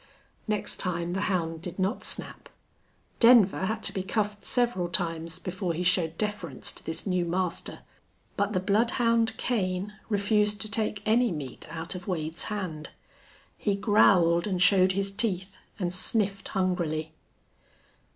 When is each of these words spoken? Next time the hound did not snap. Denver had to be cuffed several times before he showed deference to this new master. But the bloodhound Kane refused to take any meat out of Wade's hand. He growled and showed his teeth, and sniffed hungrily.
Next 0.47 0.77
time 0.77 1.13
the 1.13 1.21
hound 1.29 1.61
did 1.61 1.77
not 1.77 2.03
snap. 2.03 2.49
Denver 3.19 3.67
had 3.67 3.83
to 3.83 3.93
be 3.93 4.01
cuffed 4.01 4.43
several 4.43 4.87
times 4.89 5.37
before 5.37 5.75
he 5.75 5.83
showed 5.83 6.17
deference 6.17 6.71
to 6.71 6.83
this 6.83 7.05
new 7.05 7.23
master. 7.23 7.81
But 8.35 8.53
the 8.53 8.59
bloodhound 8.61 9.37
Kane 9.37 9.93
refused 10.09 10.59
to 10.61 10.71
take 10.71 11.03
any 11.05 11.31
meat 11.31 11.67
out 11.69 11.93
of 11.93 12.07
Wade's 12.07 12.45
hand. 12.45 12.89
He 13.59 13.75
growled 13.75 14.47
and 14.47 14.59
showed 14.59 14.93
his 14.93 15.11
teeth, 15.11 15.55
and 15.77 15.93
sniffed 15.93 16.47
hungrily. 16.47 17.13